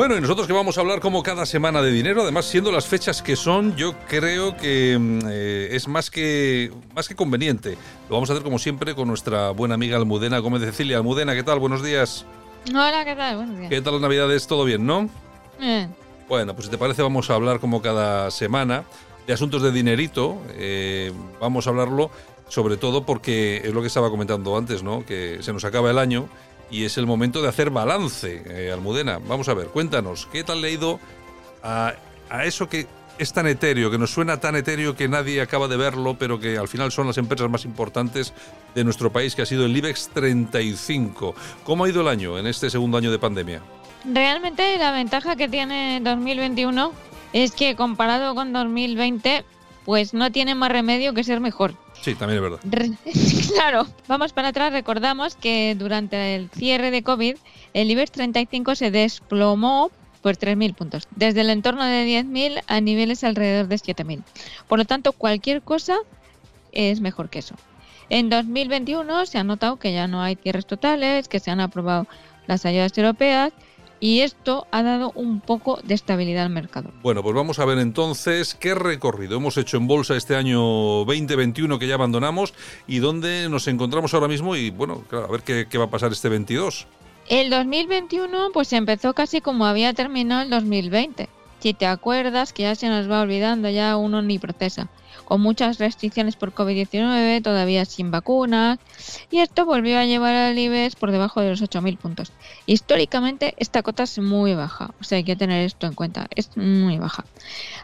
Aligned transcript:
Bueno, 0.00 0.16
y 0.16 0.20
nosotros 0.22 0.46
que 0.46 0.54
vamos 0.54 0.78
a 0.78 0.80
hablar 0.80 0.98
como 1.00 1.22
cada 1.22 1.44
semana 1.44 1.82
de 1.82 1.92
dinero, 1.92 2.22
además 2.22 2.46
siendo 2.46 2.72
las 2.72 2.86
fechas 2.86 3.20
que 3.20 3.36
son, 3.36 3.76
yo 3.76 3.92
creo 4.08 4.56
que 4.56 4.96
mm, 4.98 5.18
eh, 5.28 5.68
es 5.72 5.88
más 5.88 6.10
que, 6.10 6.72
más 6.94 7.06
que 7.06 7.14
conveniente. 7.14 7.76
Lo 8.08 8.14
vamos 8.14 8.30
a 8.30 8.32
hacer 8.32 8.42
como 8.42 8.58
siempre 8.58 8.94
con 8.94 9.08
nuestra 9.08 9.50
buena 9.50 9.74
amiga 9.74 9.98
Almudena 9.98 10.38
Gómez 10.38 10.62
de 10.62 10.68
Cecilia. 10.68 10.96
Almudena, 10.96 11.34
¿qué 11.34 11.42
tal? 11.42 11.58
Buenos 11.58 11.82
días. 11.82 12.24
Hola, 12.70 13.04
¿qué 13.04 13.14
tal? 13.14 13.36
Buenos 13.36 13.58
días. 13.58 13.68
¿Qué 13.68 13.82
tal 13.82 13.92
las 13.92 14.00
navidades? 14.00 14.46
¿Todo 14.46 14.64
bien, 14.64 14.86
no? 14.86 15.10
Bien. 15.58 15.94
Bueno, 16.30 16.54
pues 16.54 16.64
si 16.64 16.70
te 16.70 16.78
parece 16.78 17.02
vamos 17.02 17.28
a 17.28 17.34
hablar 17.34 17.60
como 17.60 17.82
cada 17.82 18.30
semana 18.30 18.84
de 19.26 19.34
asuntos 19.34 19.60
de 19.60 19.70
dinerito. 19.70 20.40
Eh, 20.52 21.12
vamos 21.42 21.66
a 21.66 21.70
hablarlo 21.70 22.10
sobre 22.48 22.78
todo 22.78 23.04
porque 23.04 23.60
es 23.62 23.74
lo 23.74 23.82
que 23.82 23.88
estaba 23.88 24.08
comentando 24.08 24.56
antes, 24.56 24.82
¿no? 24.82 25.04
Que 25.04 25.42
se 25.42 25.52
nos 25.52 25.66
acaba 25.66 25.90
el 25.90 25.98
año 25.98 26.30
y 26.70 26.84
es 26.84 26.98
el 26.98 27.06
momento 27.06 27.42
de 27.42 27.48
hacer 27.48 27.70
balance, 27.70 28.42
eh, 28.46 28.72
Almudena. 28.72 29.18
Vamos 29.18 29.48
a 29.48 29.54
ver, 29.54 29.66
cuéntanos, 29.68 30.28
¿qué 30.32 30.44
tal 30.44 30.60
le 30.60 30.68
ha 30.68 30.70
ido 30.70 31.00
a, 31.62 31.94
a 32.28 32.44
eso 32.44 32.68
que 32.68 32.86
es 33.20 33.34
tan 33.34 33.46
etéreo, 33.46 33.90
que 33.90 33.98
nos 33.98 34.10
suena 34.10 34.40
tan 34.40 34.56
etéreo 34.56 34.96
que 34.96 35.06
nadie 35.06 35.42
acaba 35.42 35.68
de 35.68 35.76
verlo, 35.76 36.16
pero 36.18 36.40
que 36.40 36.56
al 36.56 36.68
final 36.68 36.90
son 36.90 37.06
las 37.06 37.18
empresas 37.18 37.50
más 37.50 37.66
importantes 37.66 38.32
de 38.74 38.82
nuestro 38.82 39.12
país, 39.12 39.34
que 39.34 39.42
ha 39.42 39.46
sido 39.46 39.66
el 39.66 39.76
IBEX 39.76 40.08
35. 40.14 41.34
¿Cómo 41.64 41.84
ha 41.84 41.88
ido 41.90 42.00
el 42.00 42.08
año 42.08 42.38
en 42.38 42.46
este 42.46 42.70
segundo 42.70 42.96
año 42.96 43.10
de 43.10 43.18
pandemia? 43.18 43.60
Realmente 44.10 44.78
la 44.78 44.92
ventaja 44.92 45.36
que 45.36 45.48
tiene 45.48 46.00
2021 46.02 46.92
es 47.34 47.52
que 47.52 47.76
comparado 47.76 48.34
con 48.34 48.54
2020, 48.54 49.44
pues 49.90 50.14
no 50.14 50.30
tiene 50.30 50.54
más 50.54 50.70
remedio 50.70 51.14
que 51.14 51.24
ser 51.24 51.40
mejor. 51.40 51.74
Sí, 52.00 52.14
también 52.14 52.36
es 52.36 52.42
verdad. 52.48 52.60
Re- 52.62 52.92
claro, 53.54 53.88
vamos 54.06 54.32
para 54.32 54.46
atrás, 54.50 54.72
recordamos 54.72 55.34
que 55.34 55.74
durante 55.76 56.36
el 56.36 56.48
cierre 56.50 56.92
de 56.92 57.02
COVID, 57.02 57.34
el 57.74 57.90
IBEX 57.90 58.12
35 58.12 58.76
se 58.76 58.92
desplomó 58.92 59.90
por 60.22 60.36
3.000 60.36 60.74
puntos, 60.74 61.08
desde 61.16 61.40
el 61.40 61.50
entorno 61.50 61.82
de 61.84 62.04
10.000 62.06 62.62
a 62.68 62.80
niveles 62.80 63.24
alrededor 63.24 63.66
de 63.66 63.74
7.000. 63.78 64.22
Por 64.68 64.78
lo 64.78 64.84
tanto, 64.84 65.10
cualquier 65.10 65.60
cosa 65.60 65.96
es 66.70 67.00
mejor 67.00 67.28
que 67.28 67.40
eso. 67.40 67.56
En 68.10 68.30
2021 68.30 69.26
se 69.26 69.38
ha 69.38 69.42
notado 69.44 69.76
que 69.80 69.92
ya 69.92 70.06
no 70.06 70.22
hay 70.22 70.36
cierres 70.36 70.66
totales, 70.66 71.26
que 71.26 71.40
se 71.40 71.50
han 71.50 71.58
aprobado 71.58 72.06
las 72.46 72.64
ayudas 72.64 72.96
europeas 72.96 73.52
y 74.00 74.20
esto 74.20 74.66
ha 74.70 74.82
dado 74.82 75.12
un 75.14 75.40
poco 75.40 75.78
de 75.84 75.94
estabilidad 75.94 76.44
al 76.44 76.50
mercado. 76.50 76.90
Bueno, 77.02 77.22
pues 77.22 77.34
vamos 77.34 77.58
a 77.58 77.64
ver 77.64 77.78
entonces 77.78 78.54
qué 78.54 78.74
recorrido 78.74 79.36
hemos 79.36 79.56
hecho 79.58 79.76
en 79.76 79.86
bolsa 79.86 80.16
este 80.16 80.34
año 80.34 80.60
2021 81.04 81.78
que 81.78 81.86
ya 81.86 81.94
abandonamos 81.94 82.54
y 82.88 82.98
dónde 82.98 83.48
nos 83.48 83.68
encontramos 83.68 84.14
ahora 84.14 84.28
mismo 84.28 84.56
y 84.56 84.70
bueno, 84.70 85.04
claro, 85.08 85.26
a 85.26 85.30
ver 85.30 85.42
qué, 85.42 85.66
qué 85.70 85.78
va 85.78 85.84
a 85.84 85.90
pasar 85.90 86.12
este 86.12 86.28
22. 86.28 86.86
El 87.28 87.50
2021 87.50 88.48
pues 88.52 88.72
empezó 88.72 89.12
casi 89.12 89.40
como 89.40 89.66
había 89.66 89.92
terminado 89.92 90.42
el 90.42 90.50
2020. 90.50 91.28
Si 91.60 91.74
te 91.74 91.86
acuerdas 91.86 92.52
que 92.52 92.62
ya 92.64 92.74
se 92.74 92.88
nos 92.88 93.10
va 93.10 93.20
olvidando, 93.20 93.68
ya 93.68 93.96
uno 93.96 94.22
ni 94.22 94.38
procesa. 94.38 94.88
Con 95.24 95.42
muchas 95.42 95.78
restricciones 95.78 96.34
por 96.34 96.52
COVID-19, 96.54 97.42
todavía 97.42 97.84
sin 97.84 98.10
vacunas, 98.10 98.78
y 99.30 99.38
esto 99.38 99.64
volvió 99.64 99.98
a 99.98 100.04
llevar 100.04 100.34
al 100.34 100.58
IBEX 100.58 100.96
por 100.96 101.12
debajo 101.12 101.40
de 101.40 101.50
los 101.50 101.62
8.000 101.62 101.96
puntos. 101.98 102.32
Históricamente 102.66 103.54
esta 103.58 103.82
cota 103.82 104.04
es 104.04 104.18
muy 104.18 104.54
baja, 104.54 104.90
o 105.00 105.04
sea 105.04 105.18
hay 105.18 105.24
que 105.24 105.36
tener 105.36 105.64
esto 105.66 105.86
en 105.86 105.94
cuenta, 105.94 106.26
es 106.34 106.56
muy 106.56 106.98
baja. 106.98 107.24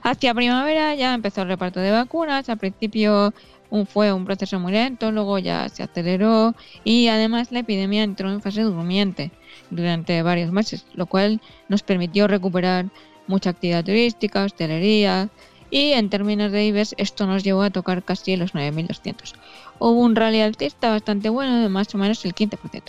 Hacia 0.02 0.34
primavera 0.34 0.94
ya 0.94 1.14
empezó 1.14 1.42
el 1.42 1.48
reparto 1.48 1.78
de 1.80 1.90
vacunas, 1.92 2.48
al 2.48 2.58
principio 2.58 3.32
un- 3.70 3.86
fue 3.86 4.12
un 4.12 4.24
proceso 4.24 4.58
muy 4.58 4.72
lento, 4.72 5.12
luego 5.12 5.38
ya 5.38 5.68
se 5.68 5.82
aceleró 5.82 6.54
y 6.84 7.08
además 7.08 7.52
la 7.52 7.60
epidemia 7.60 8.02
entró 8.02 8.30
en 8.30 8.40
fase 8.40 8.62
durmiente 8.62 9.30
durante 9.70 10.22
varios 10.22 10.50
meses, 10.50 10.84
lo 10.94 11.06
cual 11.06 11.40
nos 11.68 11.82
permitió 11.82 12.26
recuperar 12.26 12.86
mucha 13.26 13.50
actividad 13.50 13.84
turística, 13.84 14.44
hostelería 14.44 15.30
y 15.70 15.92
en 15.92 16.10
términos 16.10 16.52
de 16.52 16.66
IBEX 16.66 16.94
esto 16.96 17.26
nos 17.26 17.42
llevó 17.42 17.62
a 17.62 17.70
tocar 17.70 18.02
casi 18.02 18.36
los 18.36 18.54
9.200. 18.54 19.34
Hubo 19.78 20.00
un 20.00 20.16
rally 20.16 20.40
altista 20.40 20.90
bastante 20.90 21.28
bueno 21.28 21.60
de 21.60 21.68
más 21.68 21.94
o 21.94 21.98
menos 21.98 22.24
el 22.24 22.34
15%. 22.34 22.82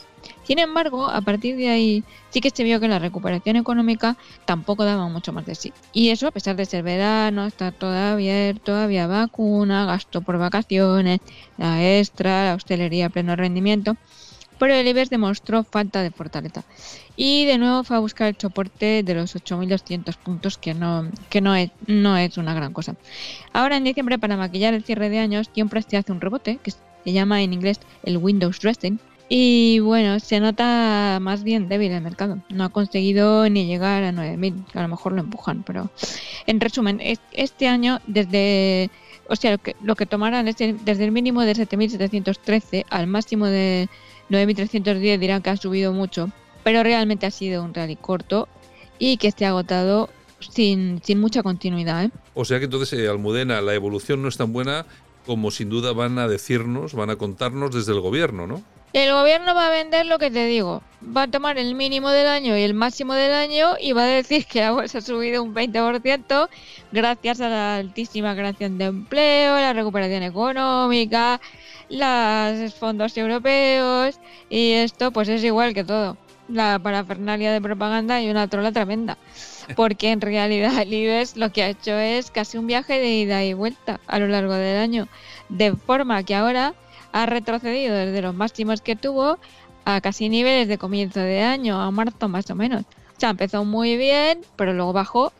Sin 0.43 0.59
embargo, 0.59 1.07
a 1.07 1.19
partir 1.21 1.57
de 1.57 1.69
ahí 1.69 2.03
sí 2.29 2.39
que 2.39 2.49
se 2.49 2.63
vio 2.63 2.79
que 2.79 2.87
la 2.87 2.99
recuperación 2.99 3.57
económica 3.57 4.15
tampoco 4.45 4.85
daba 4.85 5.07
mucho 5.09 5.33
más 5.33 5.45
de 5.45 5.55
sí. 5.55 5.73
Y 5.91 6.09
eso 6.09 6.27
a 6.27 6.31
pesar 6.31 6.55
de 6.55 6.65
ser 6.65 6.83
verano, 6.83 7.45
estar 7.45 7.73
todo 7.73 7.93
abierto, 7.93 8.75
había 8.75 9.07
vacuna, 9.07 9.85
gasto 9.85 10.21
por 10.21 10.37
vacaciones, 10.37 11.19
la 11.57 11.99
extra, 11.99 12.45
la 12.45 12.55
hostelería 12.55 13.07
a 13.07 13.09
pleno 13.09 13.35
rendimiento. 13.35 13.97
Pero 14.59 14.73
el 14.73 14.87
IBEX 14.87 15.09
demostró 15.09 15.63
falta 15.63 16.01
de 16.01 16.11
fortaleza. 16.11 16.63
Y 17.15 17.45
de 17.45 17.57
nuevo 17.57 17.83
fue 17.83 17.97
a 17.97 17.99
buscar 17.99 18.27
el 18.29 18.35
soporte 18.39 19.03
de 19.03 19.13
los 19.13 19.35
8.200 19.35 20.15
puntos, 20.17 20.57
que 20.57 20.73
no, 20.73 21.09
que 21.29 21.41
no 21.41 21.55
es, 21.55 21.71
no 21.85 22.17
es 22.17 22.37
una 22.37 22.53
gran 22.53 22.73
cosa. 22.73 22.95
Ahora 23.53 23.77
en 23.77 23.83
diciembre, 23.83 24.17
para 24.19 24.37
maquillar 24.37 24.73
el 24.73 24.83
cierre 24.83 25.09
de 25.09 25.19
años, 25.19 25.49
siempre 25.53 25.81
se 25.81 25.97
hace 25.97 26.11
un 26.11 26.21
rebote, 26.21 26.59
que 26.63 26.71
se 26.71 26.79
llama 27.13 27.41
en 27.41 27.53
inglés 27.53 27.79
el 28.03 28.17
Windows 28.17 28.59
Dressing. 28.59 28.99
Y 29.29 29.79
bueno, 29.79 30.21
se 30.21 30.39
nota 30.39 31.17
más 31.21 31.43
bien 31.43 31.67
débil 31.67 31.91
el 31.91 32.01
mercado. 32.01 32.37
No 32.49 32.63
ha 32.63 32.69
conseguido 32.69 33.49
ni 33.49 33.65
llegar 33.65 34.03
a 34.03 34.11
9.000, 34.13 34.65
que 34.71 34.79
a 34.79 34.83
lo 34.83 34.87
mejor 34.87 35.11
lo 35.11 35.19
empujan, 35.21 35.63
pero 35.63 35.89
en 36.45 36.59
resumen, 36.61 36.99
es- 37.01 37.19
este 37.33 37.67
año 37.67 37.99
desde... 38.07 38.89
O 39.29 39.35
sea, 39.35 39.51
lo 39.51 39.57
que, 39.57 39.75
lo 39.83 39.95
tomarán 39.95 40.47
es 40.47 40.55
desde 40.57 41.03
el 41.03 41.11
mínimo 41.11 41.41
de 41.41 41.53
7.713 41.53 42.85
al 42.89 43.07
máximo 43.07 43.45
de 43.47 43.89
9.310 44.29 45.19
dirán 45.19 45.41
que 45.41 45.49
ha 45.49 45.57
subido 45.57 45.93
mucho, 45.93 46.29
pero 46.63 46.83
realmente 46.83 47.25
ha 47.25 47.31
sido 47.31 47.63
un 47.63 47.73
rally 47.73 47.95
corto 47.95 48.47
y 48.99 49.17
que 49.17 49.27
esté 49.27 49.45
agotado 49.45 50.09
sin, 50.39 51.01
sin 51.03 51.19
mucha 51.19 51.43
continuidad. 51.43 52.05
¿eh? 52.05 52.11
O 52.33 52.45
sea 52.45 52.59
que 52.59 52.65
entonces, 52.65 52.99
eh, 52.99 53.07
Almudena, 53.07 53.61
la 53.61 53.73
evolución 53.73 54.21
no 54.21 54.27
es 54.27 54.37
tan 54.37 54.53
buena 54.53 54.85
como 55.25 55.51
sin 55.51 55.69
duda 55.69 55.91
van 55.91 56.17
a 56.19 56.27
decirnos, 56.27 56.93
van 56.93 57.09
a 57.09 57.17
contarnos 57.17 57.75
desde 57.75 57.91
el 57.91 57.99
gobierno, 57.99 58.47
¿no? 58.47 58.63
El 58.97 59.11
gobierno 59.11 59.53
va 59.53 59.67
a 59.67 59.69
vender 59.69 60.07
lo 60.07 60.17
que 60.17 60.31
te 60.31 60.47
digo. 60.47 60.81
Va 61.15 61.21
a 61.21 61.27
tomar 61.27 61.59
el 61.59 61.75
mínimo 61.75 62.09
del 62.09 62.25
año 62.25 62.57
y 62.57 62.63
el 62.63 62.73
máximo 62.73 63.13
del 63.13 63.31
año 63.31 63.75
y 63.79 63.91
va 63.91 64.01
a 64.01 64.07
decir 64.07 64.47
que 64.47 64.61
la 64.61 64.71
bolsa 64.71 64.97
ha 64.97 65.01
subido 65.01 65.43
un 65.43 65.53
20% 65.53 66.49
gracias 66.91 67.39
a 67.39 67.47
la 67.47 67.75
altísima 67.75 68.33
creación 68.33 68.79
de 68.79 68.85
empleo, 68.85 69.55
la 69.55 69.73
recuperación 69.73 70.23
económica, 70.23 71.39
los 71.89 72.73
fondos 72.73 73.15
europeos 73.15 74.19
y 74.49 74.71
esto 74.71 75.11
pues 75.11 75.29
es 75.29 75.43
igual 75.43 75.75
que 75.75 75.83
todo. 75.83 76.17
La 76.49 76.79
parafernalia 76.79 77.51
de 77.51 77.61
propaganda 77.61 78.19
y 78.19 78.31
una 78.31 78.47
trola 78.47 78.71
tremenda. 78.71 79.19
Porque 79.75 80.09
en 80.09 80.21
realidad 80.21 80.75
el 80.81 80.91
IBEX 80.91 81.37
lo 81.37 81.51
que 81.51 81.61
ha 81.61 81.69
hecho 81.69 81.91
es 81.91 82.31
casi 82.31 82.57
un 82.57 82.65
viaje 82.65 82.99
de 82.99 83.11
ida 83.11 83.43
y 83.43 83.53
vuelta 83.53 83.99
a 84.07 84.17
lo 84.17 84.27
largo 84.27 84.55
del 84.55 84.79
año. 84.79 85.07
De 85.49 85.75
forma 85.75 86.23
que 86.23 86.33
ahora 86.33 86.73
ha 87.17 87.25
retrocedido 87.25 87.95
desde 87.95 88.21
los 88.21 88.35
máximos 88.35 88.81
que 88.81 88.95
tuvo 88.95 89.39
a 89.85 90.01
casi 90.01 90.29
niveles 90.29 90.67
de 90.67 90.77
comienzo 90.77 91.19
de 91.19 91.41
año, 91.41 91.81
a 91.81 91.89
marzo 91.89 92.29
más 92.29 92.49
o 92.51 92.55
menos. 92.55 92.83
O 92.83 93.19
sea, 93.19 93.31
empezó 93.31 93.65
muy 93.65 93.97
bien, 93.97 94.41
pero 94.55 94.73
luego 94.73 94.93
bajó, 94.93 95.33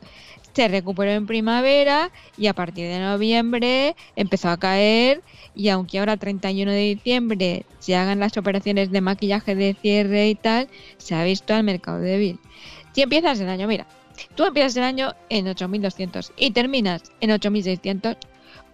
se 0.54 0.68
recuperó 0.68 1.12
en 1.12 1.28
primavera 1.28 2.10
y 2.36 2.48
a 2.48 2.54
partir 2.54 2.88
de 2.88 3.00
noviembre 3.00 3.96
empezó 4.16 4.50
a 4.50 4.58
caer 4.58 5.22
y 5.54 5.70
aunque 5.70 6.00
ahora 6.00 6.18
31 6.18 6.72
de 6.72 6.96
diciembre 6.96 7.66
se 7.78 7.96
hagan 7.96 8.20
las 8.20 8.38
operaciones 8.38 8.90
de 8.90 9.02
maquillaje 9.02 9.54
de 9.54 9.76
cierre 9.80 10.30
y 10.30 10.36
tal, 10.36 10.70
se 10.98 11.14
ha 11.14 11.24
visto 11.24 11.54
al 11.54 11.64
mercado 11.64 12.00
débil. 12.00 12.40
Si 12.94 13.04
empiezas 13.04 13.40
el 13.40 13.50
año, 13.50 13.68
mira, 13.68 13.86
tú 14.34 14.46
empiezas 14.46 14.78
el 14.78 14.84
año 14.84 15.14
en 15.30 15.46
8.200 15.46 16.32
y 16.38 16.50
terminas 16.52 17.04
en 17.22 17.30
8.600, 17.30 18.18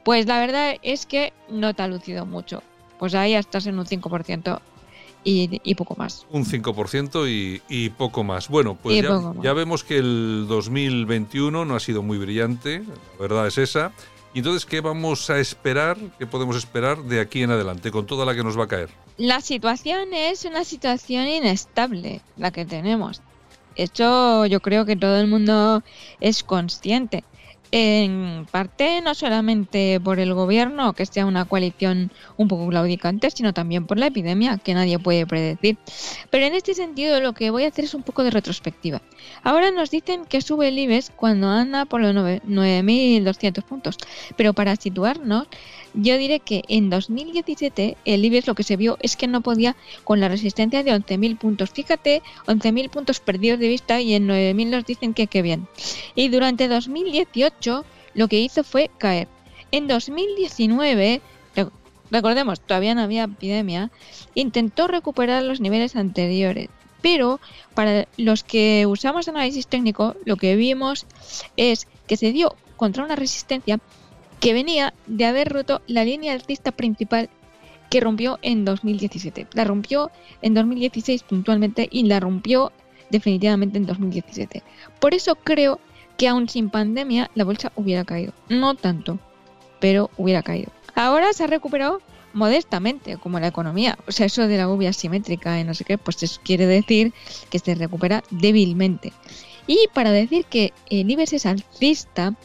pues 0.06 0.26
la 0.26 0.40
verdad 0.40 0.76
es 0.84 1.06
que 1.06 1.34
no 1.50 1.74
te 1.74 1.84
ha 1.84 1.88
lucido 1.88 2.26
mucho. 2.26 2.64
Pues 3.04 3.16
ahí 3.16 3.34
estás 3.34 3.68
en 3.68 3.78
un 3.78 3.86
5% 3.86 4.62
y, 5.26 5.60
y 5.62 5.76
poco 5.76 5.94
más. 5.98 6.26
Un 6.32 6.46
5% 6.46 7.30
y, 7.30 7.62
y 7.68 7.90
poco 7.90 8.24
más. 8.24 8.48
Bueno, 8.48 8.78
pues 8.82 9.04
ya, 9.04 9.12
más. 9.12 9.36
ya 9.44 9.52
vemos 9.52 9.84
que 9.84 9.98
el 9.98 10.46
2021 10.48 11.66
no 11.66 11.76
ha 11.76 11.82
sido 11.82 12.02
muy 12.02 12.18
brillante, 12.18 12.80
la 12.80 13.20
verdad 13.20 13.48
es 13.48 13.58
esa. 13.58 13.92
Y 14.34 14.38
entonces, 14.38 14.66
¿qué 14.66 14.80
vamos 14.80 15.30
a 15.30 15.38
esperar? 15.38 15.98
¿Qué 16.18 16.26
podemos 16.28 16.56
esperar 16.56 17.04
de 17.04 17.20
aquí 17.20 17.44
en 17.44 17.52
adelante 17.52 17.92
con 17.92 18.06
toda 18.06 18.26
la 18.26 18.36
que 18.36 18.42
nos 18.46 18.58
va 18.58 18.64
a 18.64 18.68
caer? 18.70 18.90
La 19.18 19.42
situación 19.42 20.14
es 20.14 20.46
una 20.46 20.64
situación 20.64 21.28
inestable, 21.28 22.22
la 22.38 22.52
que 22.52 22.64
tenemos. 22.64 23.22
Esto 23.76 24.46
yo 24.46 24.62
creo 24.62 24.86
que 24.86 24.96
todo 24.96 25.20
el 25.20 25.28
mundo 25.28 25.84
es 26.22 26.42
consciente. 26.42 27.26
En 27.76 28.46
parte 28.52 29.02
no 29.02 29.16
solamente 29.16 30.00
por 30.00 30.20
el 30.20 30.36
gobierno, 30.36 30.94
que 30.94 31.08
sea 31.08 31.26
una 31.26 31.46
coalición 31.46 32.12
un 32.38 32.48
poco 32.48 32.68
claudicante, 32.70 33.32
sino 33.32 33.52
también 33.52 33.88
por 33.88 33.98
la 33.98 34.06
epidemia, 34.06 34.60
que 34.60 34.76
nadie 34.76 35.00
puede 35.00 35.26
predecir. 35.26 35.80
Pero 36.30 36.46
en 36.46 36.54
este 36.54 36.76
sentido 36.76 37.20
lo 37.20 37.34
que 37.34 37.50
voy 37.50 37.64
a 37.64 37.70
hacer 37.70 37.86
es 37.86 37.96
un 37.96 38.04
poco 38.04 38.24
de 38.24 38.30
retrospectiva. 38.30 39.02
Ahora 39.42 39.72
nos 39.72 39.90
dicen 39.90 40.26
que 40.26 40.42
sube 40.42 40.68
el 40.68 40.78
IBEX 40.78 41.12
cuando 41.16 41.50
anda 41.50 41.86
por 41.86 42.00
los 42.02 42.14
9.200 42.14 43.64
puntos, 43.64 43.98
pero 44.38 44.54
para 44.54 44.76
situarnos, 44.76 45.48
yo 45.96 46.18
diré 46.20 46.42
que 46.42 46.64
en 46.68 46.92
2017 46.92 47.98
el 48.06 48.26
IBEX 48.26 48.46
lo 48.46 48.54
que 48.54 48.64
se 48.64 48.78
vio 48.78 48.98
es 49.02 49.16
que 49.16 49.26
no 49.26 49.42
podía 49.42 49.76
con 50.04 50.20
la 50.20 50.28
resistencia 50.28 50.84
de 50.84 50.92
11.000 50.92 51.40
puntos. 51.40 51.72
Fíjate, 51.72 52.22
11.000 52.46 52.90
puntos 52.92 53.20
perdidos 53.20 53.60
de 53.60 53.68
vista 53.68 54.00
y 54.00 54.14
en 54.14 54.28
9.000 54.28 54.70
nos 54.70 54.86
dicen 54.86 55.16
que 55.16 55.26
qué 55.26 55.42
bien. 55.42 55.68
Y 56.14 56.30
durante 56.30 56.68
2018 56.68 57.63
lo 58.14 58.28
que 58.28 58.40
hizo 58.40 58.64
fue 58.64 58.90
caer. 58.98 59.28
En 59.72 59.88
2019, 59.88 61.22
recordemos, 62.12 62.62
todavía 62.62 62.96
no 62.96 63.02
había 63.02 63.24
epidemia, 63.24 63.92
intentó 64.36 64.88
recuperar 64.88 65.44
los 65.44 65.60
niveles 65.60 65.96
anteriores. 65.96 66.70
Pero 67.02 67.40
para 67.74 68.08
los 68.18 68.44
que 68.44 68.86
usamos 68.88 69.28
análisis 69.28 69.68
técnico, 69.68 70.16
lo 70.24 70.38
que 70.38 70.56
vimos 70.56 71.06
es 71.58 71.88
que 72.08 72.18
se 72.18 72.32
dio 72.32 72.56
contra 72.78 73.04
una 73.04 73.16
resistencia 73.16 73.80
que 74.40 74.54
venía 74.54 74.94
de 75.08 75.26
haber 75.26 75.52
roto 75.52 75.82
la 75.88 76.06
línea 76.06 76.34
alcista 76.34 76.72
principal 76.72 77.30
que 77.90 78.00
rompió 78.00 78.40
en 78.42 78.66
2017. 78.66 79.48
La 79.54 79.64
rompió 79.64 80.12
en 80.42 80.54
2016 80.54 81.24
puntualmente 81.24 81.88
y 81.92 82.04
la 82.04 82.20
rompió 82.20 82.72
definitivamente 83.10 83.78
en 83.78 83.86
2017. 83.86 84.64
Por 85.00 85.14
eso 85.14 85.36
creo 85.36 85.80
que 86.18 86.28
aún 86.28 86.50
sin 86.50 86.70
pandemia 86.70 87.30
la 87.36 87.44
bolsa 87.44 87.72
hubiera 87.76 88.04
caído. 88.04 88.34
No 88.50 88.76
tanto, 88.76 89.20
pero 89.80 90.10
hubiera 90.18 90.44
caído. 90.44 90.72
Ahora 90.96 91.34
se 91.34 91.44
ha 91.44 91.48
recuperado 91.48 92.02
modestamente, 92.34 93.18
como 93.18 93.40
la 93.40 93.48
economía. 93.48 93.98
O 94.08 94.12
sea, 94.12 94.26
eso 94.26 94.48
de 94.48 94.58
la 94.58 94.70
uvia 94.70 94.92
simétrica 94.92 95.60
y 95.60 95.64
no 95.64 95.74
sé 95.74 95.84
qué, 95.84 95.98
pues 95.98 96.22
eso 96.24 96.42
quiere 96.44 96.66
decir 96.66 97.14
que 97.50 97.60
se 97.60 97.76
recupera 97.76 98.24
débilmente. 98.32 99.14
Y 99.68 99.88
para 99.94 100.12
decir 100.12 100.46
que 100.46 100.74
el 100.90 101.10
IBEX 101.10 101.34
es 101.34 101.46
alcista, 101.46 102.36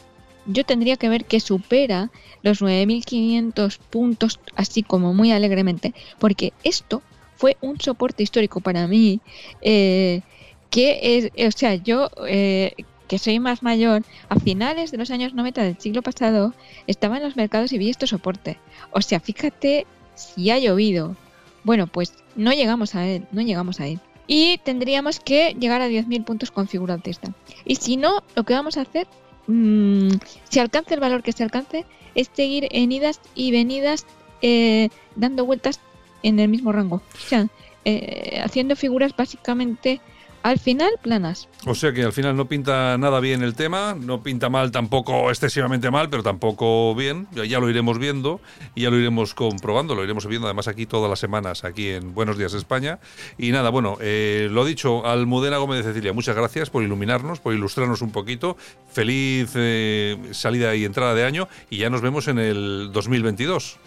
yo 0.45 0.63
tendría 0.63 0.95
que 0.95 1.09
ver 1.09 1.25
que 1.25 1.39
supera 1.39 2.11
los 2.41 2.61
9.500 2.61 3.77
puntos 3.89 4.39
así 4.55 4.83
como 4.83 5.13
muy 5.13 5.31
alegremente, 5.31 5.93
porque 6.17 6.53
esto 6.63 7.01
fue 7.35 7.57
un 7.61 7.79
soporte 7.79 8.23
histórico 8.23 8.61
para 8.61 8.87
mí, 8.87 9.19
eh, 9.61 10.21
que 10.69 11.31
es, 11.35 11.53
o 11.53 11.57
sea, 11.57 11.75
yo 11.75 12.09
eh, 12.27 12.73
que 13.09 13.17
soy 13.17 13.39
más 13.39 13.63
mayor, 13.63 14.03
a 14.29 14.39
finales 14.39 14.91
de 14.91 14.97
los 14.97 15.09
años 15.09 15.33
90 15.33 15.63
del 15.63 15.79
siglo 15.79 16.01
pasado, 16.03 16.53
estaba 16.85 17.17
en 17.17 17.23
los 17.23 17.35
mercados 17.35 17.73
y 17.73 17.79
vi 17.79 17.89
este 17.89 18.07
soporte. 18.07 18.59
O 18.91 19.01
sea, 19.01 19.19
fíjate 19.19 19.87
si 20.15 20.51
ha 20.51 20.59
llovido. 20.59 21.17
Bueno, 21.63 21.87
pues 21.87 22.13
no 22.35 22.53
llegamos 22.53 22.93
a 22.95 23.07
él, 23.07 23.25
no 23.31 23.41
llegamos 23.41 23.79
a 23.79 23.87
él. 23.87 23.99
Y 24.27 24.59
tendríamos 24.59 25.19
que 25.19 25.55
llegar 25.59 25.81
a 25.81 25.89
10.000 25.89 26.23
puntos 26.23 26.51
con 26.51 26.67
figura 26.67 26.93
autista. 26.93 27.33
Y 27.65 27.77
si 27.77 27.97
no, 27.97 28.23
lo 28.35 28.43
que 28.43 28.53
vamos 28.53 28.77
a 28.77 28.81
hacer, 28.81 29.07
mmm, 29.47 30.11
si 30.47 30.59
alcanza 30.59 30.93
el 30.93 30.99
valor 30.99 31.23
que 31.23 31.31
se 31.31 31.43
alcance, 31.43 31.85
es 32.13 32.29
seguir 32.31 32.67
en 32.69 32.91
idas 32.91 33.19
y 33.33 33.51
venidas 33.51 34.05
eh, 34.43 34.89
dando 35.15 35.45
vueltas 35.45 35.79
en 36.21 36.39
el 36.39 36.47
mismo 36.47 36.71
rango. 36.71 37.01
O 37.15 37.27
sea, 37.27 37.47
eh, 37.85 38.39
haciendo 38.43 38.75
figuras 38.75 39.15
básicamente 39.17 39.99
al 40.43 40.59
final 40.59 40.91
planas. 41.01 41.47
O 41.65 41.75
sea 41.75 41.91
que 41.93 42.03
al 42.03 42.13
final 42.13 42.35
no 42.35 42.45
pinta 42.45 42.97
nada 42.97 43.19
bien 43.19 43.43
el 43.43 43.55
tema, 43.55 43.95
no 43.99 44.23
pinta 44.23 44.49
mal 44.49 44.71
tampoco 44.71 45.29
excesivamente 45.29 45.91
mal, 45.91 46.09
pero 46.09 46.23
tampoco 46.23 46.95
bien. 46.95 47.27
Ya 47.31 47.59
lo 47.59 47.69
iremos 47.69 47.99
viendo 47.99 48.39
y 48.75 48.83
ya 48.83 48.89
lo 48.89 48.97
iremos 48.97 49.33
comprobando, 49.33 49.95
lo 49.95 50.03
iremos 50.03 50.25
viendo 50.27 50.47
además 50.47 50.67
aquí 50.67 50.85
todas 50.85 51.09
las 51.09 51.19
semanas, 51.19 51.63
aquí 51.63 51.89
en 51.89 52.13
Buenos 52.13 52.37
Días 52.37 52.53
España. 52.53 52.99
Y 53.37 53.51
nada, 53.51 53.69
bueno, 53.69 53.97
eh, 54.01 54.47
lo 54.51 54.65
dicho, 54.65 55.05
Almudena 55.05 55.57
Gómez 55.57 55.79
de 55.79 55.91
Cecilia, 55.91 56.13
muchas 56.13 56.35
gracias 56.35 56.69
por 56.69 56.83
iluminarnos, 56.83 57.39
por 57.39 57.53
ilustrarnos 57.53 58.01
un 58.01 58.11
poquito. 58.11 58.57
Feliz 58.91 59.51
eh, 59.55 60.17
salida 60.31 60.75
y 60.75 60.85
entrada 60.85 61.13
de 61.13 61.25
año 61.25 61.47
y 61.69 61.77
ya 61.77 61.89
nos 61.89 62.01
vemos 62.01 62.27
en 62.27 62.39
el 62.39 62.91
2022. 62.93 63.77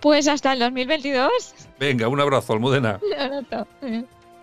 Pues 0.00 0.28
hasta 0.28 0.52
el 0.52 0.60
2022. 0.60 1.54
Venga, 1.78 2.08
un 2.08 2.20
abrazo, 2.20 2.52
Almudena. 2.52 3.00
Un 3.02 3.20
abrazo. 3.20 3.66